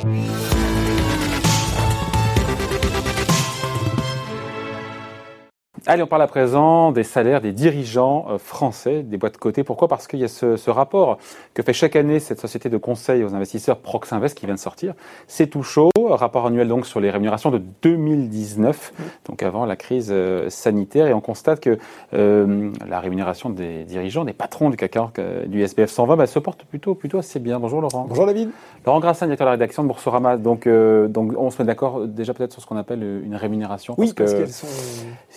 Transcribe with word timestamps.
Bye. 0.00 1.31
Allez, 5.84 6.04
on 6.04 6.06
parle 6.06 6.22
à 6.22 6.28
présent 6.28 6.92
des 6.92 7.02
salaires 7.02 7.40
des 7.40 7.50
dirigeants 7.50 8.26
euh, 8.30 8.38
français 8.38 9.02
des 9.02 9.16
boîtes 9.16 9.36
cotées. 9.36 9.64
Pourquoi? 9.64 9.88
Parce 9.88 10.06
qu'il 10.06 10.20
y 10.20 10.24
a 10.24 10.28
ce, 10.28 10.56
ce, 10.56 10.70
rapport 10.70 11.18
que 11.54 11.62
fait 11.64 11.72
chaque 11.72 11.96
année 11.96 12.20
cette 12.20 12.40
société 12.40 12.68
de 12.68 12.76
conseil 12.76 13.24
aux 13.24 13.34
investisseurs 13.34 13.78
Proxinvest 13.78 14.38
qui 14.38 14.46
vient 14.46 14.54
de 14.54 14.60
sortir. 14.60 14.94
C'est 15.26 15.48
tout 15.48 15.64
chaud, 15.64 15.90
rapport 16.10 16.46
annuel 16.46 16.68
donc 16.68 16.86
sur 16.86 17.00
les 17.00 17.10
rémunérations 17.10 17.50
de 17.50 17.60
2019, 17.82 18.92
donc 19.26 19.42
avant 19.42 19.66
la 19.66 19.76
crise 19.76 20.08
euh, 20.10 20.48
sanitaire, 20.50 21.06
et 21.06 21.14
on 21.14 21.20
constate 21.20 21.60
que 21.60 21.78
euh, 22.14 22.70
la 22.86 23.00
rémunération 23.00 23.50
des 23.50 23.84
dirigeants, 23.84 24.24
des 24.24 24.32
patrons 24.32 24.70
du 24.70 24.76
CAC 24.76 24.92
40, 24.92 25.18
euh, 25.18 25.46
du 25.46 25.62
SBF 25.62 25.90
120, 25.90 26.16
bah, 26.16 26.26
se 26.26 26.38
porte 26.38 26.64
plutôt 26.64 26.94
plutôt 26.94 27.18
assez 27.18 27.40
bien. 27.40 27.58
Bonjour 27.58 27.80
Laurent. 27.80 28.06
Bonjour 28.08 28.26
David. 28.26 28.50
Laurent 28.86 29.00
Grassin, 29.00 29.26
directeur 29.26 29.46
de 29.46 29.48
la 29.48 29.52
rédaction 29.52 29.82
de 29.82 29.88
Boursorama. 29.88 30.36
Donc, 30.36 30.66
euh, 30.66 31.08
donc 31.08 31.32
on 31.36 31.50
se 31.50 31.60
met 31.60 31.66
d'accord 31.66 32.06
déjà 32.06 32.34
peut-être 32.34 32.52
sur 32.52 32.62
ce 32.62 32.66
qu'on 32.66 32.76
appelle 32.76 33.02
une 33.02 33.36
rémunération. 33.36 33.94
Oui, 33.98 34.12
parce, 34.12 34.32
parce 34.32 34.34
qu'elles 34.34 34.52
sont. 34.52 34.66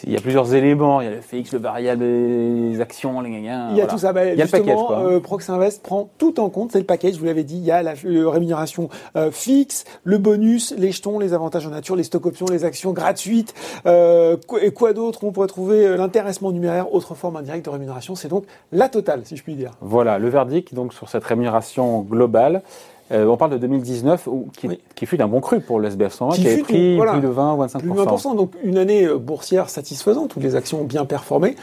Il 0.04 0.12
y 0.12 0.18
a 0.18 0.20
plusieurs 0.36 0.54
éléments. 0.54 1.02
Il 1.02 1.06
y 1.06 1.08
a 1.08 1.16
le 1.16 1.22
fixe, 1.22 1.54
le 1.54 1.60
variable, 1.60 2.04
les 2.04 2.82
actions, 2.82 3.22
les 3.22 3.32
gagnants. 3.32 3.70
Il 3.72 3.78
y 3.78 3.82
a 3.82 3.88
tout 3.88 3.98
ça. 3.98 4.12
Bah, 4.12 4.26
il 4.26 4.38
y 4.38 4.42
a 4.42 4.46
le 4.46 4.52
package. 4.52 4.76
Quoi, 4.76 4.98
hein. 4.98 5.20
Proxinvest 5.20 5.82
prend 5.82 6.10
tout 6.18 6.40
en 6.40 6.50
compte. 6.50 6.72
C'est 6.72 6.80
le 6.80 6.86
package. 6.86 7.18
Vous 7.18 7.26
l'avez 7.26 7.44
dit. 7.44 7.58
Il 7.58 7.64
y 7.64 7.72
a 7.72 7.82
la 7.82 7.94
rémunération 7.94 8.90
euh, 9.16 9.32
fixe, 9.32 9.86
le 10.04 10.18
bonus, 10.18 10.74
les 10.78 10.92
jetons, 10.92 11.20
les 11.20 11.34
avantages 11.34 11.66
en 11.66 11.70
nature, 11.70 11.96
les 11.96 12.04
stock 12.04 12.26
options, 12.26 12.48
les 12.52 12.66
actions 12.66 12.92
gratuites. 12.92 13.54
Euh, 13.86 14.38
et 14.62 14.72
quoi 14.72 14.94
d'autre 14.94 15.24
On 15.24 15.32
pourrait 15.32 15.48
trouver 15.48 15.96
l'intéressement 15.96 16.52
numéraire, 16.52 16.94
autre 16.94 17.16
forme 17.16 17.38
indirecte 17.38 17.66
de 17.66 17.70
rémunération. 17.70 18.16
C'est 18.16 18.28
donc 18.28 18.46
la 18.72 18.90
totale, 18.90 19.22
si 19.24 19.38
je 19.38 19.44
puis 19.44 19.56
dire. 19.56 19.72
Voilà, 19.82 20.20
le 20.20 20.30
verdict 20.30 20.74
donc 20.74 20.94
sur 20.94 21.10
cette 21.10 21.24
rémunération 21.24 22.02
globale. 22.02 22.62
Euh, 23.12 23.28
on 23.28 23.38
parle 23.38 23.52
de 23.52 23.58
2019, 23.58 24.28
où, 24.28 24.50
qui, 24.58 24.68
oui. 24.68 24.80
qui 24.96 25.06
fut 25.06 25.18
d'un 25.18 25.28
bon 25.28 25.40
cru 25.40 25.60
pour 25.60 25.80
le 25.80 25.88
SBF 25.88 26.14
120, 26.14 26.36
qui, 26.36 26.42
qui 26.42 26.48
avait 26.48 26.62
pris 26.64 26.96
voilà, 26.96 27.14
plus 27.14 27.22
de 27.22 27.28
20 27.28 27.56
25 27.56 27.80
Plus 27.80 27.90
de 27.90 27.96
20 27.96 28.36
donc 28.36 28.54
une 28.64 28.78
année 28.78 29.08
boursière 29.08 29.70
satisfaisante, 29.70 30.36
où 30.36 30.40
les 30.40 30.56
actions 30.56 30.82
ont 30.82 30.86
bien 30.86 31.06
performé. 31.06 31.56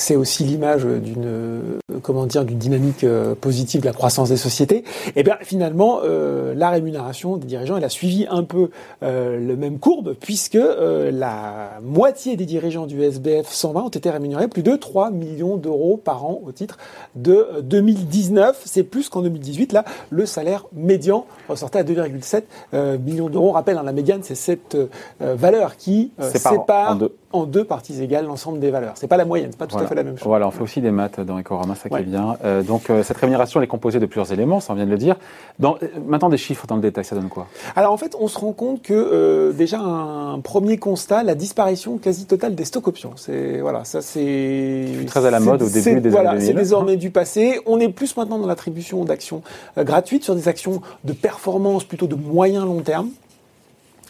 C'est 0.00 0.16
aussi 0.16 0.44
l'image 0.44 0.86
d'une 0.86 1.78
comment 2.02 2.24
dire 2.24 2.46
d'une 2.46 2.56
dynamique 2.56 3.04
positive 3.40 3.82
de 3.82 3.86
la 3.86 3.92
croissance 3.92 4.30
des 4.30 4.38
sociétés. 4.38 4.82
Et 5.14 5.22
bien 5.22 5.36
finalement, 5.42 6.00
euh, 6.04 6.54
la 6.54 6.70
rémunération 6.70 7.36
des 7.36 7.46
dirigeants, 7.46 7.76
elle 7.76 7.84
a 7.84 7.90
suivi 7.90 8.26
un 8.30 8.44
peu 8.44 8.70
euh, 9.02 9.38
le 9.38 9.56
même 9.56 9.78
courbe 9.78 10.14
puisque 10.18 10.54
euh, 10.54 11.10
la 11.10 11.78
moitié 11.82 12.36
des 12.36 12.46
dirigeants 12.46 12.86
du 12.86 13.02
SBF 13.02 13.48
120 13.48 13.82
ont 13.82 13.88
été 13.88 14.08
rémunérés 14.10 14.48
plus 14.48 14.62
de 14.62 14.74
3 14.76 15.10
millions 15.10 15.56
d'euros 15.56 15.96
par 15.96 16.24
an 16.24 16.40
au 16.44 16.52
titre 16.52 16.78
de 17.14 17.46
2019. 17.62 18.62
C'est 18.64 18.84
plus 18.84 19.08
qu'en 19.08 19.22
2018. 19.22 19.72
Là, 19.72 19.84
le 20.08 20.24
salaire 20.24 20.66
médian 20.72 21.26
ressortait 21.48 21.80
à 21.80 21.84
2,7 21.84 22.98
millions 22.98 23.28
d'euros. 23.28 23.50
On 23.50 23.52
rappelle, 23.52 23.78
hein, 23.78 23.82
la 23.84 23.92
médiane, 23.92 24.20
c'est 24.22 24.34
cette 24.34 24.76
valeur 25.20 25.76
qui 25.76 26.12
sépare 26.32 26.92
en 26.92 26.94
deux. 26.96 27.14
En 27.32 27.44
deux. 27.44 27.64
parties 27.64 28.02
égales 28.02 28.26
l'ensemble 28.26 28.58
des 28.58 28.70
valeurs. 28.70 28.94
C'est 28.96 29.06
pas 29.06 29.16
la 29.16 29.24
moyenne, 29.24 29.50
c'est 29.52 29.58
pas 29.58 29.66
tout 29.66 29.72
voilà. 29.72 29.86
à 29.86 29.88
fait 29.88 29.94
la 29.94 30.02
même 30.02 30.18
chose. 30.18 30.26
Voilà, 30.26 30.48
on 30.48 30.50
fait 30.50 30.62
aussi 30.62 30.80
des 30.80 30.90
maths 30.90 31.20
dans 31.20 31.38
Ecorama, 31.38 31.74
ça 31.74 31.88
qui 31.88 31.94
ouais. 31.94 32.00
est 32.00 32.04
bien. 32.04 32.36
Euh, 32.44 32.62
donc 32.62 32.90
euh, 32.90 33.02
cette 33.02 33.16
rémunération 33.16 33.60
elle 33.60 33.64
est 33.64 33.68
composée 33.68 34.00
de 34.00 34.06
plusieurs 34.06 34.32
éléments, 34.32 34.60
ça 34.60 34.72
on 34.72 34.76
vient 34.76 34.86
de 34.86 34.90
le 34.90 34.98
dire. 34.98 35.16
Dans, 35.58 35.76
euh, 35.82 35.86
maintenant 36.06 36.28
des 36.28 36.36
chiffres 36.36 36.66
dans 36.66 36.74
le 36.74 36.80
détail, 36.82 37.04
ça 37.04 37.14
donne 37.14 37.28
quoi? 37.28 37.46
Alors 37.76 37.92
en 37.92 37.96
fait, 37.96 38.16
on 38.18 38.28
se 38.28 38.38
rend 38.38 38.52
compte 38.52 38.82
que 38.82 39.52
déjà 39.52 39.78
un 39.78 40.40
premier 40.40 40.78
constat, 40.78 41.22
la 41.22 41.34
disparition 41.34 41.98
quasi 41.98 42.26
totale 42.26 42.54
des 42.54 42.64
stocks 42.64 42.88
options. 42.88 43.12
C'est 43.16 43.60
voilà, 43.60 43.84
ça 43.84 44.02
c'est 44.02 44.86
très 45.06 45.24
à 45.24 45.30
la 45.30 45.40
mode 45.40 45.62
au 45.62 45.68
début 45.68 46.00
des 46.00 46.08
voilà, 46.08 46.30
années 46.30 46.40
2000. 46.40 46.54
C'est 46.54 46.54
désormais 46.54 46.96
du 46.96 47.10
passé. 47.10 47.60
On 47.66 47.78
est 47.78 47.88
plus 47.88 48.16
maintenant 48.16 48.38
dans 48.38 48.46
l'attribution 48.46 49.04
d'actions 49.04 49.42
gratuites 49.76 50.24
sur 50.24 50.34
des 50.34 50.48
actions 50.48 50.82
de 51.04 51.12
performance 51.12 51.84
plutôt 51.84 52.06
de 52.06 52.16
moyen 52.16 52.64
long 52.64 52.80
terme 52.80 53.10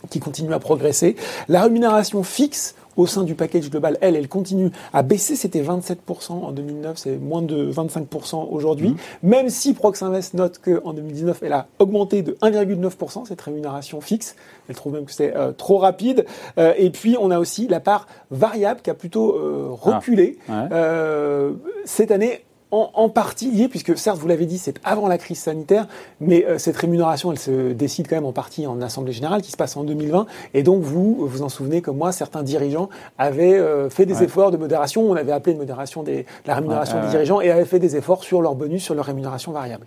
qui 0.09 0.21
continuent 0.21 0.55
à 0.55 0.59
progresser. 0.59 1.17
La 1.49 1.63
rémunération 1.63 2.23
fixe 2.23 2.75
au 2.97 3.07
sein 3.07 3.23
du 3.23 3.35
package 3.35 3.71
global, 3.71 3.97
elle, 4.01 4.17
elle 4.17 4.29
continue 4.29 4.71
à 4.93 5.03
baisser. 5.03 5.37
C'était 5.37 5.63
27% 5.63 6.33
en 6.33 6.53
2009, 6.53 6.97
c'est 6.97 7.17
moins 7.17 7.43
de 7.43 7.71
25% 7.71 8.49
aujourd'hui. 8.51 8.91
Mmh. 8.91 8.97
Même 9.23 9.51
si 9.51 9.75
Proxinvest 9.75 10.35
note 10.35 10.59
qu'en 10.59 10.93
2019, 10.93 11.43
elle 11.43 11.53
a 11.53 11.67
augmenté 11.79 12.23
de 12.23 12.33
1,9% 12.43 13.27
cette 13.27 13.41
rémunération 13.41 14.01
fixe. 14.01 14.37
Elle 14.69 14.75
trouve 14.75 14.95
même 14.95 15.05
que 15.05 15.13
c'est 15.13 15.37
euh, 15.37 15.53
trop 15.53 15.79
rapide. 15.79 16.27
Euh, 16.59 16.75
et 16.77 16.91
puis, 16.91 17.17
on 17.21 17.31
a 17.31 17.39
aussi 17.39 17.69
la 17.69 17.81
part 17.81 18.07
variable 18.31 18.81
qui 18.83 18.91
a 18.91 18.95
plutôt 18.95 19.35
euh, 19.35 19.69
reculé 19.71 20.39
ah, 20.49 20.69
ouais. 20.71 21.55
cette 21.85 22.11
année 22.11 22.45
en, 22.71 22.91
en, 22.95 23.09
partie 23.09 23.51
lié, 23.51 23.69
puisque 23.69 23.97
certes, 23.97 24.19
vous 24.19 24.29
l'avez 24.29 24.47
dit, 24.47 24.59
c'est 24.59 24.77
avant 24.85 25.09
la 25.09 25.19
crise 25.19 25.39
sanitaire, 25.41 25.87
mais 26.21 26.45
euh, 26.47 26.59
cette 26.59 26.77
rémunération, 26.77 27.33
elle 27.33 27.39
se 27.39 27.73
décide 27.73 28.09
quand 28.09 28.17
même 28.17 28.27
en 28.27 28.33
partie 28.33 28.67
en 28.67 28.81
Assemblée 28.81 29.13
Générale, 29.13 29.43
qui 29.43 29.51
se 29.51 29.57
passe 29.57 29.77
en 29.77 29.85
2020. 29.85 30.27
Et 30.55 30.63
donc, 30.63 30.83
vous 30.83 31.27
vous 31.27 31.43
en 31.43 31.49
souvenez 31.49 31.83
comme 31.83 31.97
moi, 31.97 32.13
certains 32.13 32.43
dirigeants 32.43 32.89
avaient 33.19 33.59
euh, 33.59 33.91
fait 33.91 34.07
des 34.07 34.19
ouais. 34.19 34.25
efforts 34.25 34.51
de 34.51 34.57
modération, 34.57 35.03
on 35.03 35.15
avait 35.15 35.33
appelé 35.33 35.55
de 35.55 35.59
modération 35.59 36.03
des, 36.03 36.23
de 36.23 36.27
la 36.47 36.55
rémunération 36.55 36.97
ouais, 36.99 37.05
des 37.05 37.11
dirigeants, 37.11 37.41
et 37.41 37.51
avaient 37.51 37.65
fait 37.65 37.79
des 37.79 37.97
efforts 37.97 38.23
sur 38.25 38.43
leur 38.43 38.55
bonus, 38.55 38.85
sur 38.85 38.95
leur 38.95 39.05
rémunération 39.05 39.53
variable. 39.53 39.87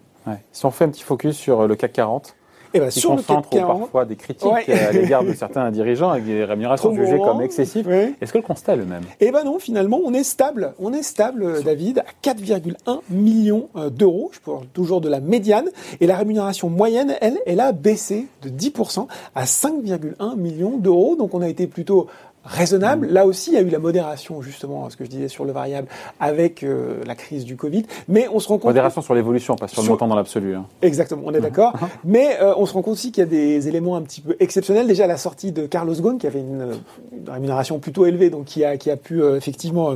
Si 0.54 0.66
on 0.66 0.72
fait 0.72 0.86
un 0.86 0.90
petit 0.90 1.04
focus 1.04 1.36
sur 1.36 1.68
le 1.68 1.76
CAC 1.76 1.92
40, 1.94 2.36
et 2.74 2.80
ben, 2.80 2.90
qui 2.90 3.00
sur 3.00 3.12
concentre 3.12 3.50
le 3.52 3.60
CAC 3.60 3.62
40, 3.62 3.80
parfois 3.82 4.06
des 4.06 4.16
critiques 4.16 4.52
ouais. 4.52 4.72
à 4.74 4.92
l'égard 4.92 5.24
de 5.24 5.34
certains 5.34 5.70
dirigeants 5.72 6.10
avec 6.10 6.26
des 6.26 6.44
rémunérations 6.44 6.94
Trop 6.94 7.04
jugées 7.04 7.20
comme 7.20 7.42
excessives. 7.42 7.90
Est-ce 7.90 8.34
que 8.34 8.38
le 8.38 8.44
constat 8.44 8.74
est 8.74 8.78
le 8.78 8.86
même? 8.86 9.04
Eh 9.20 9.32
ben 9.32 9.44
non, 9.44 9.60
finalement, 9.60 10.00
on 10.04 10.14
est 10.14 10.24
stable. 10.24 10.74
On 10.80 10.94
est 10.94 11.04
stable, 11.04 11.64
David, 11.64 12.00
à 12.00 12.30
4,1 12.30 13.00
millions 13.10 13.70
euh, 13.76 13.90
d'euros. 13.90 14.32
Je 14.34 14.40
parle 14.40 14.66
toujours 14.74 15.02
de 15.02 15.10
la 15.10 15.20
médiane. 15.20 15.70
Et 16.00 16.08
la 16.08 16.18
rémunération 16.18 16.70
moyenne, 16.70 17.16
elle, 17.22 17.40
elle 17.46 17.60
a 17.60 17.72
baissé 17.72 18.28
de 18.42 18.50
10% 18.50 19.08
à 19.36 19.46
5,1 19.46 20.36
millions 20.36 20.78
d'euros. 20.78 21.16
Donc 21.16 21.34
on 21.34 21.42
a 21.42 21.50
été 21.50 21.68
plutôt 21.68 22.08
raisonnable. 22.46 23.08
Là 23.08 23.26
aussi, 23.26 23.52
il 23.52 23.54
y 23.54 23.58
a 23.58 23.62
eu 23.62 23.70
la 23.70 23.80
modération, 23.80 24.42
justement, 24.42 24.90
ce 24.90 24.98
que 24.98 25.06
je 25.06 25.10
disais 25.10 25.28
sur 25.28 25.46
le 25.46 25.52
variable, 25.52 25.88
avec 26.20 26.64
euh, 26.64 27.02
la 27.06 27.16
crise 27.16 27.46
du 27.46 27.56
Covid. 27.56 27.84
Mais 28.08 28.28
on 28.32 28.40
se 28.40 28.48
rend 28.48 28.58
compte... 28.58 28.66
Modération 28.66 29.02
que... 29.02 29.06
sur 29.06 29.16
l'évolution, 29.16 29.56
pas 29.56 29.68
sur, 29.68 29.76
sur, 29.76 29.84
le 29.84 29.90
montant 29.90 30.08
dans 30.08 30.16
l'absolu. 30.16 30.56
Hein. 30.56 30.66
Exactement, 30.82 31.24
on 31.26 31.34
est 31.34 31.42
d'accord. 31.42 31.74
Mais 32.04 32.38
euh, 32.42 32.54
on 32.58 32.66
se 32.66 32.74
rend 32.74 32.82
compte 32.82 32.94
aussi 32.94 33.12
qu'il 33.12 33.22
y 33.22 33.28
a 33.28 33.30
des 33.30 33.68
éléments 33.68 33.96
un 33.96 34.02
petit 34.02 34.22
peu 34.22 34.36
exceptionnels. 34.40 34.88
Déjà, 34.88 35.08
la 35.08 35.18
sortie 35.18 35.52
de 35.52 35.66
Carlos 35.66 35.96
Ghosn, 35.96 36.18
qui 36.18 36.28
avait 36.28 36.42
une, 36.42 36.74
une 37.12 37.30
rémunération 37.30 37.80
plutôt 37.80 38.06
élevée, 38.06 38.30
donc 38.30 38.46
qui 38.46 38.64
a, 38.64 38.78
qui 38.78 38.92
a 38.92 38.98
pu 38.98 39.22
euh, 39.22 39.38
effectivement 39.38 39.94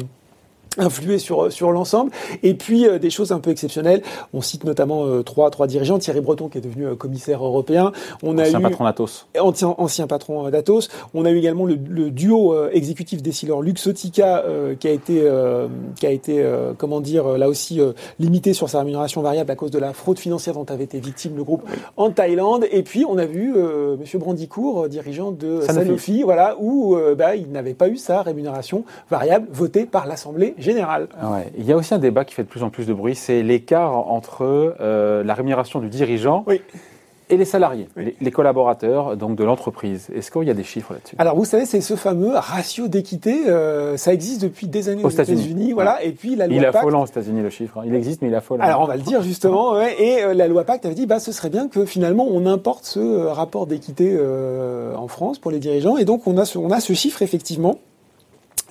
influer 0.77 1.17
sur 1.17 1.51
sur 1.51 1.71
l'ensemble. 1.71 2.11
Et 2.43 2.53
puis 2.53 2.87
euh, 2.87 2.99
des 2.99 3.09
choses 3.09 3.31
un 3.31 3.39
peu 3.39 3.49
exceptionnelles. 3.49 4.01
On 4.33 4.41
cite 4.41 4.63
notamment 4.63 5.05
euh, 5.05 5.23
trois 5.23 5.49
trois 5.49 5.67
dirigeants. 5.67 5.99
Thierry 5.99 6.21
Breton 6.21 6.49
qui 6.49 6.57
est 6.57 6.61
devenu 6.61 6.85
euh, 6.85 6.95
commissaire 6.95 7.43
européen. 7.43 7.91
On 8.23 8.37
a 8.37 8.43
ancien 8.43 8.59
eu 8.59 8.63
patron 8.63 8.83
d'Atos. 8.83 9.27
Ancien 9.39 9.75
ancien 9.77 10.07
patron 10.07 10.49
d'Atos. 10.49 10.89
On 11.13 11.25
a 11.25 11.31
eu 11.31 11.37
également 11.37 11.65
le, 11.65 11.77
le 11.89 12.11
duo 12.11 12.55
exécutif 12.69 13.21
Décilor 13.21 13.61
Luxotica 13.61 14.43
qui 14.79 14.87
a 14.87 14.91
été 14.91 15.29
qui 15.95 16.05
a 16.05 16.11
été 16.11 16.45
comment 16.77 17.01
dire 17.01 17.37
là 17.37 17.47
aussi 17.49 17.79
limité 18.19 18.53
sur 18.53 18.69
sa 18.69 18.79
rémunération 18.79 19.21
variable 19.21 19.51
à 19.51 19.55
cause 19.55 19.71
de 19.71 19.79
la 19.79 19.93
fraude 19.93 20.19
financière 20.19 20.53
dont 20.55 20.65
avait 20.65 20.83
été 20.83 20.99
victime 20.99 21.35
le 21.35 21.43
groupe 21.43 21.63
oui. 21.67 21.75
en 21.97 22.11
Thaïlande. 22.11 22.65
Et 22.71 22.83
puis 22.83 23.05
on 23.05 23.17
a 23.17 23.25
vu 23.25 23.55
monsieur 23.99 24.19
Brandicourt 24.19 24.89
dirigeant 24.89 25.31
de 25.31 25.61
Sanofi, 25.61 25.85
Sanofi 25.85 26.23
voilà 26.23 26.55
où 26.59 26.97
bah, 27.17 27.35
il 27.35 27.51
n'avait 27.51 27.73
pas 27.73 27.89
eu 27.89 27.97
sa 27.97 28.21
rémunération 28.21 28.83
variable 29.09 29.47
votée 29.51 29.85
par 29.85 30.07
l'Assemblée 30.07 30.55
Ouais. 31.21 31.51
Il 31.57 31.65
y 31.65 31.71
a 31.71 31.75
aussi 31.75 31.93
un 31.93 31.99
débat 31.99 32.25
qui 32.25 32.33
fait 32.33 32.43
de 32.43 32.47
plus 32.47 32.63
en 32.63 32.69
plus 32.69 32.85
de 32.85 32.93
bruit, 32.93 33.15
c'est 33.15 33.43
l'écart 33.43 33.95
entre 33.95 34.75
euh, 34.79 35.23
la 35.23 35.33
rémunération 35.33 35.79
du 35.79 35.89
dirigeant 35.89 36.43
oui. 36.47 36.61
et 37.29 37.37
les 37.37 37.45
salariés, 37.45 37.87
oui. 37.97 38.15
les, 38.19 38.31
collaborateurs 38.31 39.17
donc 39.17 39.35
de 39.35 39.43
l'entreprise. 39.43 40.07
Est-ce 40.13 40.31
qu'il 40.31 40.43
y 40.43 40.49
a 40.49 40.53
des 40.53 40.63
chiffres 40.63 40.93
là-dessus? 40.93 41.15
Alors 41.19 41.35
vous 41.35 41.45
savez, 41.45 41.65
c'est 41.65 41.81
ce 41.81 41.95
fameux 41.95 42.33
ratio 42.35 42.87
d'équité. 42.87 43.47
Euh, 43.47 43.97
ça 43.97 44.13
existe 44.13 44.41
depuis 44.41 44.67
des 44.67 44.89
années 44.89 45.03
aux, 45.03 45.07
aux 45.07 45.09
États-Unis. 45.09 45.65
États 45.65 45.73
voilà. 45.73 45.95
Ouais. 45.97 46.07
Et 46.07 46.11
puis 46.11 46.35
la 46.35 46.47
loi 46.47 46.55
il 46.55 46.63
est 46.63 46.67
affolant 46.67 47.03
aux 47.03 47.07
États-Unis 47.07 47.41
le 47.41 47.49
chiffre. 47.49 47.79
Hein. 47.79 47.83
Il 47.85 47.95
existe, 47.95 48.21
mais 48.21 48.27
il 48.29 48.33
est 48.33 48.37
affolant. 48.37 48.63
Alors 48.63 48.81
on 48.81 48.87
va 48.87 48.95
le 48.95 49.03
dire 49.03 49.21
justement. 49.21 49.73
ouais. 49.73 49.95
Et 50.01 50.23
euh, 50.23 50.33
la 50.33 50.47
loi 50.47 50.63
Pacte 50.63 50.85
avait 50.85 50.95
dit, 50.95 51.05
bah 51.05 51.19
ce 51.19 51.31
serait 51.31 51.49
bien 51.49 51.67
que 51.67 51.85
finalement 51.85 52.27
on 52.29 52.45
importe 52.45 52.85
ce 52.85 52.99
euh, 52.99 53.31
rapport 53.31 53.67
d'équité 53.67 54.17
en 54.95 55.07
France 55.07 55.39
pour 55.39 55.51
les 55.51 55.59
dirigeants. 55.59 55.97
Et 55.97 56.05
donc 56.05 56.27
on 56.27 56.37
a 56.37 56.45
ce, 56.45 56.57
on 56.57 56.71
a 56.71 56.79
ce 56.79 56.93
chiffre 56.93 57.21
effectivement. 57.21 57.79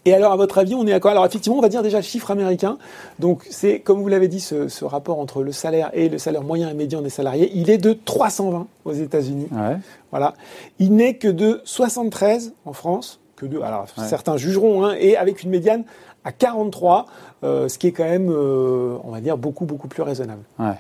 Et 0.06 0.14
alors, 0.14 0.32
à 0.32 0.37
votre 0.37 0.56
avis, 0.58 0.75
on 0.76 0.87
est 0.87 0.93
à 0.93 1.00
quoi? 1.00 1.11
Alors, 1.11 1.26
effectivement, 1.26 1.58
on 1.58 1.62
va 1.62 1.69
dire 1.69 1.82
déjà 1.82 1.99
le 1.99 2.05
chiffre 2.05 2.31
américain. 2.31 2.79
Donc, 3.19 3.44
c'est, 3.50 3.81
comme 3.81 4.00
vous 4.00 4.08
l'avez 4.08 4.29
dit, 4.29 4.38
ce, 4.38 4.69
ce, 4.69 4.85
rapport 4.85 5.19
entre 5.19 5.43
le 5.43 5.50
salaire 5.50 5.91
et 5.94 6.08
le 6.08 6.17
salaire 6.17 6.44
moyen 6.44 6.70
et 6.70 6.75
médian 6.75 7.03
des 7.03 7.11
salariés, 7.11 7.50
il 7.55 7.70
est 7.70 7.79
de 7.79 7.93
320 7.93 8.69
aux 8.85 8.93
États-Unis. 8.93 9.49
Ouais. 9.50 9.76
Voilà. 10.12 10.35
Il 10.79 10.94
n'est 10.94 11.14
que 11.14 11.26
de 11.26 11.61
73 11.64 12.55
en 12.64 12.73
France. 12.73 13.19
Que 13.35 13.47
de, 13.47 13.61
alors, 13.61 13.87
ouais. 13.99 14.05
certains 14.05 14.37
jugeront, 14.37 14.87
hein, 14.87 14.94
et 14.99 15.17
avec 15.17 15.43
une 15.43 15.50
médiane 15.50 15.82
à 16.25 16.31
43, 16.31 17.06
euh, 17.43 17.69
ce 17.69 17.76
qui 17.76 17.88
est 17.88 17.93
quand 17.93 18.05
même, 18.05 18.31
euh, 18.31 18.97
on 19.02 19.11
va 19.11 19.20
dire, 19.20 19.37
beaucoup, 19.37 19.67
beaucoup 19.67 19.88
plus 19.88 20.02
raisonnable. 20.02 20.43
Ouais. 20.59 20.76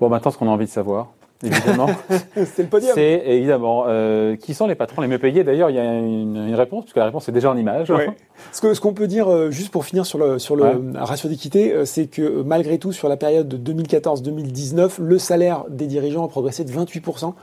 Bon, 0.00 0.08
maintenant, 0.08 0.32
ce 0.32 0.36
qu'on 0.36 0.48
a 0.48 0.50
envie 0.50 0.66
de 0.66 0.70
savoir, 0.70 1.12
évidemment. 1.42 1.86
c'est 2.34 2.62
le 2.62 2.68
podium. 2.68 2.92
C'est 2.94 3.22
évidemment 3.26 3.84
euh, 3.86 4.36
qui 4.36 4.52
sont 4.52 4.66
les 4.66 4.74
patrons 4.74 5.00
les 5.00 5.08
mieux 5.08 5.18
payés? 5.18 5.44
D'ailleurs, 5.44 5.70
il 5.70 5.76
y 5.76 5.78
a 5.78 5.84
une, 5.84 6.48
une 6.48 6.54
réponse, 6.54 6.84
puisque 6.84 6.96
la 6.96 7.06
réponse 7.06 7.28
est 7.28 7.32
déjà 7.32 7.50
en 7.50 7.56
image. 7.56 7.90
Ouais. 7.90 8.08
Ce 8.52 8.80
qu'on 8.80 8.92
peut 8.94 9.06
dire 9.06 9.28
euh, 9.30 9.50
juste 9.50 9.70
pour 9.70 9.84
finir 9.84 10.06
sur 10.06 10.18
le 10.18 10.38
sur 10.38 10.56
le 10.56 10.64
Ouais. 10.64 10.74
ratio 10.96 11.28
d'équité, 11.28 11.72
euh, 11.72 11.84
c'est 11.84 12.06
que 12.06 12.22
euh, 12.22 12.42
malgré 12.44 12.78
tout 12.78 12.92
sur 12.92 13.08
la 13.08 13.16
période 13.16 13.48
de 13.48 13.72
2014-2019, 13.72 15.00
le 15.00 15.18
salaire 15.18 15.64
des 15.68 15.86
dirigeants 15.86 16.24
a 16.24 16.28
progressé 16.28 16.64
de 16.64 16.70
28 16.72 17.02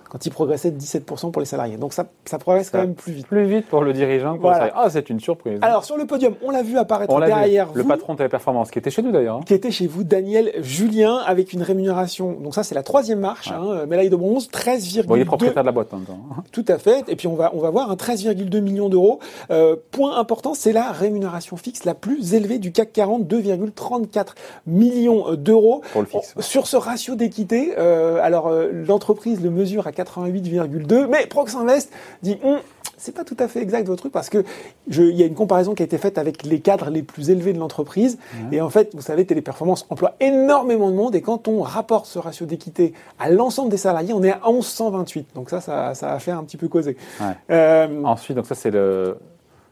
quand 0.10 0.26
il 0.26 0.32
progressait 0.32 0.72
de 0.72 0.80
17% 0.80 1.32
pour 1.32 1.40
les 1.40 1.46
salariés. 1.46 1.78
Donc 1.78 1.94
ça 1.94 2.06
ça 2.26 2.38
progresse 2.40 2.70
quand 2.70 2.80
même 2.80 2.96
plus 2.96 3.14
vite. 3.14 3.28
Plus 3.28 3.46
vite 3.46 3.68
pour 3.68 3.84
le 3.84 3.94
dirigeant. 3.94 4.36
que 4.36 4.42
pour 4.42 4.50
le 4.50 4.56
Voilà. 4.56 4.72
salarié. 4.72 4.74
Ah, 4.86 4.90
c'est 4.90 5.10
une 5.10 5.20
surprise. 5.20 5.60
Alors 5.62 5.84
sur 5.86 5.98
le 5.98 6.06
podium, 6.06 6.36
on 6.44 6.50
l'a 6.52 6.64
vu 6.64 6.78
apparaître 6.78 7.14
on 7.14 7.18
l'a 7.20 7.28
vu, 7.28 7.34
derrière 7.34 7.70
le 7.74 7.82
vous. 7.84 7.88
patron 7.88 8.14
de 8.14 8.18
Téléperformance, 8.20 8.72
qui 8.72 8.80
était 8.80 8.90
chez 8.92 9.02
nous 9.02 9.12
d'ailleurs. 9.12 9.38
hein. 9.38 9.42
qui 9.46 9.54
était 9.54 9.72
chez 9.72 9.88
vous, 9.88 10.04
Daniel 10.04 10.52
Julien, 10.62 11.18
avec 11.26 11.54
une 11.54 11.62
rémunération. 11.62 12.38
Donc 12.42 12.54
ça, 12.56 12.64
c'est 12.64 12.76
la 12.76 12.84
troisième 12.84 13.20
marche, 13.20 13.52
hein, 13.52 13.86
médaille 13.88 14.10
de 14.10 14.16
bronze, 14.16 14.50
13,2. 14.52 15.06
Bon, 15.08 15.16
il 15.16 15.22
est 15.22 15.26
propriétaire 15.26 15.64
de 15.64 15.68
la 15.68 15.72
boîte 15.72 15.94
en 15.94 15.98
même 15.98 16.06
temps. 16.06 16.20
hein. 16.38 16.44
Tout 16.52 16.66
à 16.68 16.78
fait. 16.78 17.04
Et 17.08 17.16
puis 17.16 17.28
on 17.28 17.36
va 17.36 17.52
on 17.54 17.60
va 17.60 17.70
voir 17.70 17.92
un 17.92 17.96
13,2 17.96 18.60
millions 18.62 18.90
d'euros. 18.90 19.20
Euh, 19.52 19.76
point 19.92 20.18
important, 20.18 20.54
c'est 20.54 20.72
la 20.74 20.81
rémunération 20.90 21.56
fixe 21.58 21.86
la 21.86 21.94
plus 21.94 22.34
élevée 22.34 22.58
du 22.58 22.72
CAC 22.72 22.92
40, 22.94 23.28
2,34 23.28 24.34
millions 24.66 25.36
d'euros. 25.36 25.82
Pour 25.92 26.02
le 26.02 26.08
fixe. 26.08 26.34
On- 26.36 26.42
Sur 26.42 26.66
ce 26.66 26.78
ratio 26.78 27.14
d'équité, 27.16 27.74
euh, 27.78 28.20
alors 28.24 28.48
euh, 28.48 28.72
l'entreprise 28.88 29.42
le 29.42 29.52
mesure 29.52 29.86
à 29.86 29.92
88,2, 29.92 31.06
mais 31.08 31.28
Proxinvest 31.28 31.92
dit 32.24 32.38
Hum, 32.44 32.58
c'est 32.98 33.14
pas 33.14 33.24
tout 33.24 33.38
à 33.40 33.48
fait 33.48 33.62
exact 33.62 33.88
votre 33.88 34.02
truc 34.02 34.14
parce 34.14 34.30
que 34.30 34.44
il 34.88 35.16
y 35.16 35.24
a 35.24 35.26
une 35.26 35.34
comparaison 35.34 35.74
qui 35.74 35.82
a 35.82 35.86
été 35.86 35.98
faite 35.98 36.18
avec 36.18 36.44
les 36.44 36.60
cadres 36.60 36.90
les 36.92 37.02
plus 37.02 37.30
élevés 37.32 37.52
de 37.52 37.58
l'entreprise 37.60 38.20
et 38.52 38.62
en 38.62 38.70
fait 38.70 38.92
vous 38.94 39.02
savez 39.02 39.26
Téléperformance 39.26 39.88
emploie 39.90 40.14
énormément 40.20 40.90
de 40.92 40.96
monde 40.96 41.16
et 41.16 41.22
quand 41.22 41.48
on 41.48 41.62
rapporte 41.64 42.06
ce 42.06 42.20
ratio 42.20 42.46
d'équité 42.46 42.94
à 43.20 43.32
l'ensemble 43.32 43.70
des 43.70 43.78
salariés 43.78 44.14
on 44.14 44.22
est 44.24 44.30
à 44.32 44.40
1128 44.48 45.30
donc 45.34 45.50
ça 45.50 45.62
ça, 45.62 45.96
ça 45.96 46.14
a 46.14 46.20
fait 46.20 46.30
un 46.32 46.44
petit 46.44 46.58
peu 46.58 46.68
causer. 46.68 46.96
Ouais. 47.20 47.26
Euh, 47.50 48.04
Ensuite, 48.04 48.38
donc 48.38 48.46
ça, 48.46 48.54
c'est 48.56 48.70
le. 48.72 49.18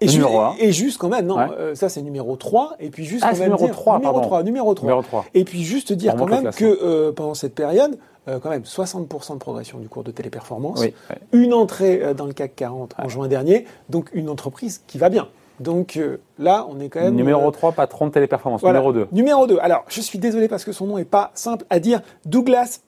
Et, 0.01 0.05
le 0.05 0.11
ju- 0.11 0.17
numéro 0.19 0.39
un. 0.39 0.55
et 0.59 0.71
juste 0.71 0.97
quand 0.97 1.09
même 1.09 1.25
non 1.25 1.37
Ouais. 1.37 1.47
euh, 1.57 1.75
ça 1.75 1.89
c'est 1.89 2.01
numéro 2.01 2.35
3 2.35 2.75
et 2.79 2.89
puis 2.89 3.05
juste 3.05 3.23
Ah, 3.25 3.31
quand 3.31 3.37
même 3.39 3.47
numéro 3.49 3.65
dire- 3.65 3.73
3, 3.75 3.97
numéro 3.97 4.13
pardon. 4.13 4.27
3 4.27 4.43
numéro 4.43 4.73
3 4.73 4.85
Numéro 4.87 5.01
3. 5.03 5.25
et 5.33 5.43
puis 5.43 5.63
juste 5.63 5.93
dire 5.93 6.15
quand 6.15 6.25
même 6.27 6.51
que 6.51 6.65
euh, 6.83 7.11
pendant 7.11 7.33
cette 7.33 7.55
période, 7.55 7.97
euh, 8.27 8.39
quand 8.39 8.49
même 8.49 8.63
60% 8.65 9.33
de 9.33 9.39
progression 9.39 9.79
du 9.79 9.89
cours 9.89 10.03
de 10.03 10.11
téléperformance, 10.11 10.79
Oui. 10.81 10.93
ouais. 11.09 11.17
une 11.33 11.53
entrée 11.53 12.01
euh, 12.03 12.13
dans 12.13 12.25
le 12.25 12.33
CAC 12.33 12.55
40 12.55 12.93
en 12.97 13.09
juin 13.09 13.27
dernier, 13.27 13.65
donc 13.89 14.09
une 14.13 14.29
entreprise 14.29 14.81
qui 14.87 14.97
va 14.97 15.09
bien. 15.09 15.27
Donc 15.59 15.97
euh, 15.97 16.21
là, 16.37 16.65
on 16.69 16.79
est 16.79 16.87
quand 16.87 17.01
même 17.01 17.15
Numéro 17.15 17.45
euh, 17.47 17.51
3, 17.51 17.73
patron 17.73 18.07
de 18.07 18.11
Téléperformance. 18.11 18.61
voilà. 18.61 18.79
Numéro 18.79 18.93
2. 18.93 19.07
Numéro 19.11 19.45
2. 19.47 19.57
Alors, 19.61 19.83
je 19.89 19.99
suis 19.99 20.17
désolé 20.17 20.47
parce 20.47 20.63
que 20.63 20.71
son 20.71 20.85
nom 20.87 20.97
est 20.97 21.03
pas 21.03 21.31
simple 21.33 21.65
à 21.69 21.79
dire. 21.81 21.99
Douglas 22.25 22.79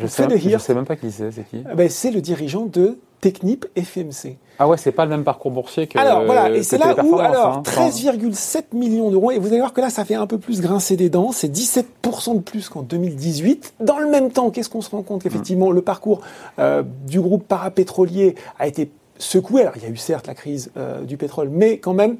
Je 0.00 0.06
sais, 0.06 0.26
même, 0.26 0.38
je 0.38 0.42
Federer, 0.42 0.58
sais 0.58 0.74
même 0.74 0.84
pas 0.84 0.96
qui 0.96 1.10
c'est, 1.10 1.30
c'est 1.30 1.48
qui 1.48 1.64
eh 1.70 1.74
ben, 1.74 1.88
c'est 1.88 2.10
le 2.10 2.20
dirigeant 2.20 2.66
de 2.66 2.98
Technip 3.20 3.66
FMC. 3.76 4.36
Ah 4.58 4.66
ouais, 4.66 4.76
c'est 4.76 4.90
pas 4.90 5.04
le 5.04 5.10
même 5.10 5.22
parcours 5.22 5.52
boursier 5.52 5.86
que. 5.86 5.96
Alors 5.96 6.24
voilà, 6.24 6.50
et 6.50 6.62
c'est 6.64 6.76
là 6.76 6.94
où 7.04 7.18
alors 7.18 7.58
hein. 7.58 7.62
13,7 7.64 8.64
millions 8.72 9.10
d'euros 9.10 9.30
et 9.30 9.38
vous 9.38 9.46
allez 9.46 9.58
voir 9.58 9.72
que 9.72 9.80
là 9.80 9.90
ça 9.90 10.04
fait 10.04 10.16
un 10.16 10.26
peu 10.26 10.38
plus 10.38 10.60
grincer 10.60 10.96
des 10.96 11.08
dents, 11.08 11.30
c'est 11.30 11.48
17% 11.48 12.36
de 12.36 12.40
plus 12.40 12.68
qu'en 12.68 12.82
2018. 12.82 13.74
Dans 13.80 13.98
le 13.98 14.08
même 14.08 14.32
temps, 14.32 14.50
qu'est-ce 14.50 14.68
qu'on 14.68 14.80
se 14.80 14.90
rend 14.90 15.02
compte 15.02 15.22
qu'effectivement 15.22 15.70
le 15.70 15.82
parcours 15.82 16.20
euh, 16.58 16.82
du 17.06 17.20
groupe 17.20 17.46
parapétrolier 17.46 18.34
a 18.58 18.66
été 18.66 18.90
secoué. 19.18 19.62
Alors 19.62 19.76
il 19.76 19.84
y 19.84 19.86
a 19.86 19.90
eu 19.90 19.96
certes 19.96 20.26
la 20.26 20.34
crise 20.34 20.72
euh, 20.76 21.02
du 21.02 21.16
pétrole, 21.16 21.48
mais 21.48 21.78
quand 21.78 21.94
même 21.94 22.16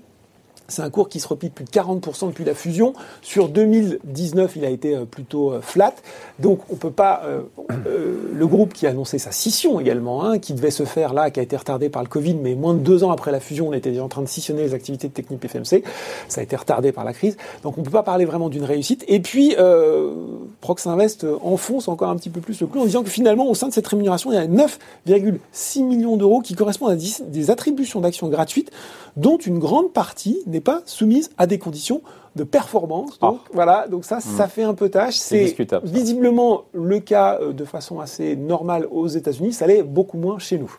c'est 0.68 0.82
un 0.82 0.90
cours 0.90 1.08
qui 1.08 1.20
se 1.20 1.28
replie 1.28 1.50
plus 1.50 1.64
de 1.64 1.70
40% 1.70 2.28
depuis 2.28 2.44
la 2.44 2.54
fusion. 2.54 2.94
Sur 3.20 3.48
2019, 3.48 4.56
il 4.56 4.64
a 4.64 4.70
été 4.70 4.96
euh, 4.96 5.04
plutôt 5.04 5.52
euh, 5.52 5.60
flat. 5.60 5.94
Donc, 6.38 6.60
on 6.70 6.76
peut 6.76 6.90
pas. 6.90 7.22
euh, 7.24 7.42
euh, 7.86 8.30
le 8.34 8.46
groupe 8.46 8.72
qui 8.72 8.86
a 8.86 8.90
annoncé 8.90 9.18
sa 9.18 9.30
scission 9.32 9.78
également, 9.80 10.24
hein, 10.24 10.38
qui 10.38 10.54
devait 10.54 10.70
se 10.70 10.84
faire 10.84 11.12
là, 11.14 11.30
qui 11.30 11.40
a 11.40 11.42
été 11.42 11.56
retardé 11.56 11.88
par 11.88 12.02
le 12.02 12.08
Covid, 12.08 12.34
mais 12.34 12.54
moins 12.54 12.74
de 12.74 12.78
deux 12.80 13.04
ans 13.04 13.10
après 13.10 13.30
la 13.32 13.40
fusion, 13.40 13.68
on 13.68 13.72
était 13.72 13.90
déjà 13.90 14.04
en 14.04 14.08
train 14.08 14.22
de 14.22 14.26
scissionner 14.28 14.62
les 14.62 14.74
activités 14.74 15.08
de 15.08 15.12
Technip 15.12 15.46
FMC. 15.46 15.82
Ça 16.28 16.40
a 16.40 16.44
été 16.44 16.56
retardé 16.56 16.92
par 16.92 17.04
la 17.04 17.12
crise. 17.12 17.36
Donc, 17.62 17.78
on 17.78 17.82
peut 17.82 17.90
pas 17.90 18.02
parler 18.02 18.24
vraiment 18.24 18.48
d'une 18.48 18.64
réussite. 18.64 19.04
Et 19.08 19.20
puis, 19.20 19.54
euh, 19.58 20.12
Proxinvest 20.60 21.24
euh, 21.24 21.36
enfonce 21.42 21.88
encore 21.88 22.10
un 22.10 22.16
petit 22.16 22.30
peu 22.30 22.40
plus 22.40 22.60
le 22.60 22.66
clou 22.66 22.80
en 22.80 22.84
disant 22.84 23.02
que 23.02 23.10
finalement, 23.10 23.48
au 23.48 23.54
sein 23.54 23.68
de 23.68 23.72
cette 23.72 23.86
rémunération, 23.86 24.32
il 24.32 24.36
y 24.36 24.38
a 24.38 24.46
9,6 24.46 25.84
millions 25.84 26.16
d'euros 26.16 26.40
qui 26.40 26.54
correspondent 26.54 26.92
à 26.92 26.96
des 26.96 27.50
attributions 27.50 28.00
d'actions 28.00 28.28
gratuites 28.28 28.70
dont 29.16 29.36
une 29.36 29.58
grande 29.58 29.92
partie 29.92 30.38
n'est 30.52 30.60
pas 30.60 30.82
soumise 30.86 31.30
à 31.38 31.46
des 31.46 31.58
conditions 31.58 32.00
de 32.36 32.44
performance. 32.44 33.18
Donc 33.18 33.40
voilà, 33.52 33.86
donc 33.88 34.04
ça, 34.04 34.20
ça 34.20 34.46
fait 34.48 34.62
un 34.62 34.74
peu 34.74 34.88
tâche. 34.88 35.16
C'est 35.16 35.54
visiblement 35.84 36.62
le 36.72 36.98
cas 37.00 37.38
euh, 37.42 37.52
de 37.52 37.64
façon 37.64 38.00
assez 38.00 38.36
normale 38.36 38.86
aux 38.90 39.06
États-Unis. 39.08 39.52
Ça 39.52 39.66
l'est 39.66 39.82
beaucoup 39.82 40.16
moins 40.16 40.38
chez 40.38 40.56
nous. 40.58 40.74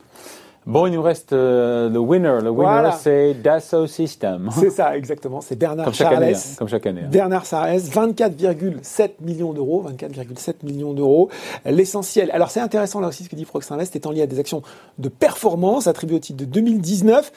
Bon, 0.65 0.87
il 0.87 0.93
nous 0.93 1.01
reste 1.01 1.33
euh, 1.33 1.89
le 1.89 1.99
winner. 1.99 2.39
Le 2.41 2.49
winner, 2.49 2.53
Voilà. 2.71 2.91
c'est 2.93 3.33
Dassault 3.33 3.85
System. 3.85 4.49
C'est 4.57 4.69
ça, 4.69 4.95
exactement. 4.95 5.41
C'est 5.41 5.57
Bernard 5.57 5.83
Comme 5.83 5.93
chaque 5.93 6.09
Charles. 6.09 6.23
année. 6.23 6.35
hein, 6.35 6.55
Comme 6.57 6.69
chaque 6.69 6.85
année. 6.87 7.01
hein. 7.03 7.09
Bernard 7.11 7.45
Sarès, 7.45 7.83
24,7 7.91 9.09
millions 9.21 9.51
d'euros, 9.53 9.83
24,7 9.89 10.63
millions 10.63 10.93
d'euros. 10.93 11.29
L'essentiel. 11.65 12.31
Alors 12.31 12.49
c'est 12.49 12.61
intéressant 12.61 12.99
là 13.01 13.09
aussi 13.09 13.25
ce 13.25 13.29
que 13.29 13.35
dit 13.35 13.43
Proxinvest, 13.45 13.95
étant 13.95 14.11
lié 14.11 14.21
à 14.21 14.27
des 14.27 14.39
actions 14.39 14.61
de 14.99 15.09
performance 15.09 15.87
attribuées 15.87 16.15
au 16.15 16.19
titre 16.19 16.39
de 16.39 16.45
2019. 16.45 17.31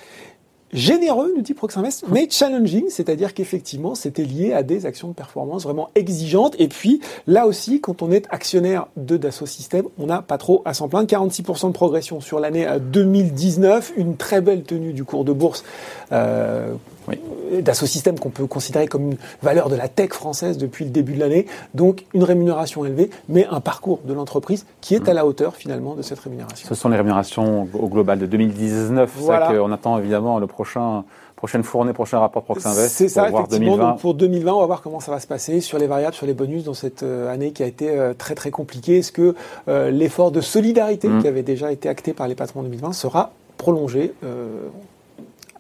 Généreux, 0.77 1.33
nous 1.35 1.41
dit 1.41 1.55
Proxinvest, 1.55 2.05
mais 2.11 2.29
challenging, 2.31 2.85
c'est-à-dire 2.91 3.33
qu'effectivement, 3.33 3.95
c'était 3.95 4.25
lié 4.25 4.53
à 4.53 4.63
des 4.63 4.85
actions 4.85 5.09
de 5.09 5.15
performance 5.15 5.63
vraiment 5.65 5.89
exigeantes. 5.95 6.55
Et 6.59 6.69
puis, 6.69 7.01
là 7.27 7.47
aussi, 7.47 7.81
quand 7.81 8.03
on 8.03 8.11
est 8.11 8.27
actionnaire 8.29 8.87
de 8.99 9.17
Dassault 9.17 9.47
Systèmes, 9.47 9.87
on 9.99 10.05
n'a 10.05 10.21
pas 10.21 10.37
trop 10.37 10.61
à 10.67 10.75
s'en 10.75 10.89
plaindre. 10.89 11.09
46% 11.09 11.69
de 11.69 11.73
progression 11.73 12.21
sur 12.21 12.41
l'année 12.41 12.69
euh, 12.69 12.79
2019, 12.79 13.95
une 13.97 14.19
très 14.19 14.43
belle 14.43 14.65
tenue 14.65 14.93
du 14.93 15.05
cours 15.05 15.25
de 15.25 15.33
bourse 15.33 15.65
euh, 16.13 16.75
Oui. 17.09 17.19
Dassault 17.63 17.87
Systèmes 17.87 18.19
qu'on 18.19 18.31
peut 18.31 18.47
considérer 18.47 18.87
comme 18.87 19.13
une 19.13 19.17
valeur 19.43 19.69
de 19.69 19.77
la 19.77 19.89
tech 19.89 20.11
française 20.11 20.59
depuis 20.59 20.85
le 20.85 20.91
début 20.91 21.15
de 21.15 21.21
l'année. 21.21 21.47
Donc, 21.75 22.05
une 22.15 22.25
rémunération 22.25 22.85
élevée, 22.85 23.11
mais 23.29 23.47
un 23.47 23.61
parcours 23.61 24.01
de 24.05 24.13
l'entreprise 24.13 24.67
qui 24.81 24.95
est 24.95 25.09
à 25.09 25.15
la 25.15 25.27
hauteur 25.27 25.55
finalement 25.57 25.95
de 25.95 26.03
cette 26.03 26.19
rémunération. 26.19 26.69
Ce 26.69 26.75
sont 26.75 26.89
les 26.89 26.97
rémunérations 26.97 27.69
au 27.73 27.89
global 27.89 28.19
de 28.19 28.27
2019. 28.27 29.11
Voilà. 29.17 29.47
C'est 29.49 29.55
ça 29.55 29.59
qu'on 29.59 29.73
attend 29.73 29.99
évidemment 29.99 30.39
le 30.39 30.47
prochain, 30.47 31.05
prochaine 31.37 31.63
fournée, 31.63 31.93
prochain 31.93 32.19
rapport 32.19 32.43
Proxinvest 32.43 32.89
C'est 32.89 33.09
ça, 33.09 33.29
voir 33.31 33.45
effectivement. 33.45 33.77
2020. 33.77 33.91
Donc 33.91 34.01
pour 34.01 34.15
2020, 34.15 34.53
on 34.53 34.61
va 34.61 34.67
voir 34.67 34.83
comment 34.83 35.01
ça 35.01 35.13
va 35.13 35.21
se 35.21 35.27
passer 35.27 35.61
sur 35.61 35.79
les 35.79 35.87
variables, 35.87 36.15
sur 36.15 36.27
les 36.27 36.35
bonus 36.35 36.65
dans 36.65 36.75
cette 36.75 37.03
euh, 37.03 37.33
année 37.33 37.53
qui 37.53 37.63
a 37.63 37.67
été 37.67 37.91
euh, 37.91 38.15
très 38.15 38.35
très 38.35 38.51
compliquée. 38.51 38.99
Est-ce 38.99 39.13
que 39.13 39.35
euh, 39.69 39.91
l'effort 39.91 40.31
de 40.31 40.41
solidarité 40.41 41.07
Mm. 41.07 41.23
qui 41.23 41.29
avait 41.29 41.43
déjà 41.43 41.71
été 41.73 41.89
acté 41.89 42.13
par 42.13 42.27
les 42.29 42.35
patrons 42.35 42.61
en 42.61 42.63
2020 42.65 42.93
sera 42.93 43.31
prolongé 43.59 44.13
euh, 44.25 44.69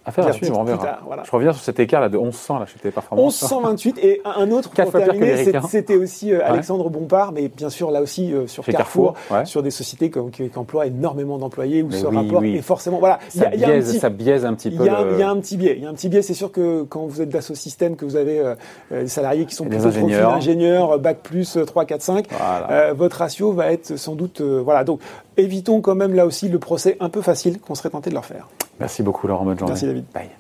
Affaire 0.06 0.26
à 0.28 0.32
suivre, 0.32 0.56
on 0.58 0.64
plus 0.64 0.72
verra. 0.74 0.84
tard, 0.86 1.02
voilà. 1.06 1.24
Je 1.24 1.30
reviens 1.32 1.52
sur 1.52 1.62
cet 1.62 1.80
écart 1.80 2.00
là 2.00 2.08
de 2.08 2.16
1100 2.16 2.58
là 2.60 2.66
chez 2.66 2.78
Téléperformance. 2.78 3.42
1128 3.42 3.98
et 3.98 4.22
un 4.24 4.50
autre 4.52 4.70
Quatre 4.72 4.92
pour 4.92 5.00
terminer, 5.00 5.44
c'est- 5.44 5.60
c'était 5.68 5.96
aussi 5.96 6.32
euh, 6.32 6.40
Alexandre 6.46 6.88
Bompard, 6.90 7.32
mais 7.32 7.48
bien 7.48 7.68
sûr 7.70 7.90
là 7.90 8.00
aussi 8.02 8.32
euh, 8.32 8.46
sur 8.46 8.62
Chez 8.64 8.72
Carrefour, 8.72 9.14
Carrefour, 9.14 9.36
ouais. 9.38 9.44
sur 9.46 9.62
des 9.64 9.70
sociétés 9.72 10.10
qui, 10.10 10.18
qui- 10.32 10.48
qui 10.48 10.58
emploient 10.58 10.86
énormément 10.86 11.38
d'employés 11.38 11.82
où 11.82 11.88
Mais 11.90 11.96
ce 11.98 12.06
oui, 12.06 12.16
rapport 12.16 12.40
oui. 12.40 12.56
est 12.56 12.62
forcément 12.62 12.98
voilà. 12.98 13.18
y 13.34 13.38
Ça, 13.38 13.48
a- 13.48 13.54
il 13.54 13.60
y 13.60 13.64
a 13.64 13.66
un 13.66 13.70
biaise, 13.72 13.90
petit- 13.90 13.98
ça 13.98 14.08
biaise 14.10 14.44
un 14.44 14.54
petit 14.54 14.68
Il 14.68 14.76
peu. 14.78 14.84
y, 14.86 14.88
a, 14.88 15.02
le- 15.02 15.12
il 15.14 15.18
y 15.18 15.22
a 15.22 15.28
un 15.30 15.36
petit 15.40 15.56
biais. 15.56 15.74
Il 15.76 15.82
y 15.82 15.86
a 15.86 15.90
un 15.90 15.94
petit 15.94 16.08
biais. 16.08 16.22
C'est 16.22 16.34
sûr 16.34 16.52
que 16.52 16.82
quand 16.84 17.06
vous 17.06 17.20
êtes 17.20 17.28
d'assaut 17.28 17.54
système, 17.56 17.96
que 17.96 18.04
vous 18.04 18.16
avez 18.16 18.38
euh, 18.38 18.54
des 18.92 19.08
salariés 19.08 19.44
qui 19.44 19.54
sont 19.56 19.64
des 19.64 19.70
plutôt 19.76 19.90
profil 19.90 20.14
ingénieurs. 20.22 20.92
euh, 20.92 20.98
bac 20.98 21.18
plus 21.22 21.56
euh, 21.56 21.64
3, 21.64 21.84
4, 21.84 22.02
5, 22.02 22.26
Voilà. 22.30 22.70
euh, 22.70 22.94
votre 22.94 23.16
ratio 23.18 23.52
va 23.52 23.72
être 23.72 23.96
sans 23.96 24.14
doute 24.14 24.40
voilà. 24.40 24.84
Donc 24.84 25.00
évitons 25.36 25.80
quand 25.80 25.94
même 25.96 26.14
là 26.14 26.26
aussi 26.26 26.48
le 26.48 26.58
procès 26.60 26.96
un 27.00 27.08
peu 27.08 27.22
facile 27.22 27.58
qu'on 27.60 27.74
serait 27.74 27.90
tenté 27.90 28.10
de 28.10 28.14
leur 28.14 28.24
faire. 28.24 28.48
Merci 28.80 29.02
beaucoup 29.02 29.26
Laurent, 29.26 29.44
bonne 29.44 29.58
journée. 29.58 29.72
Merci, 29.72 29.86
David. 29.86 30.04
Bye. 30.12 30.30